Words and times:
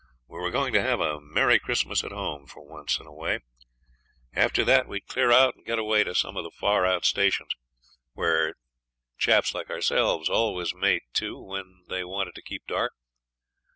We 0.27 0.39
were 0.39 0.49
going 0.49 0.73
to 0.73 0.81
have 0.81 0.99
a 0.99 1.21
merry 1.21 1.59
Christmas 1.59 2.03
at 2.03 2.11
home 2.11 2.47
for 2.47 2.65
once 2.65 2.97
in 2.99 3.05
a 3.05 3.13
way. 3.13 3.41
After 4.33 4.63
that 4.65 4.87
we 4.87 4.95
would 4.95 5.05
clear 5.05 5.31
out 5.31 5.53
and 5.55 5.63
get 5.63 5.77
away 5.77 6.03
to 6.03 6.15
some 6.15 6.35
of 6.35 6.43
the 6.43 6.49
far 6.49 6.87
out 6.87 7.05
stations, 7.05 7.51
where 8.13 8.55
chaps 9.19 9.53
like 9.53 9.69
ourselves 9.69 10.27
always 10.27 10.73
made 10.73 11.03
to 11.17 11.37
when 11.39 11.83
they 11.87 12.03
wanted 12.03 12.33
to 12.33 12.41
keep 12.41 12.65
dark. 12.65 12.93